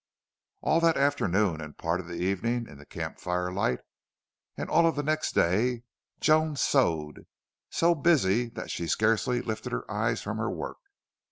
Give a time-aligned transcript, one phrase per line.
[0.61, 3.81] All that afternoon, and part of the evening in the campfire light,
[4.57, 5.83] and all of the next day
[6.19, 7.27] Joan sewed,
[7.69, 10.77] so busy that she scarcely lifted her eyes from her work.